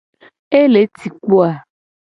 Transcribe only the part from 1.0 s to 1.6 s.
kpo a?